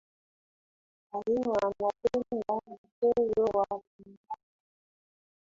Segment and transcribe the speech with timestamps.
[1.11, 4.35] Rahim anapenda mchezo wa kandanda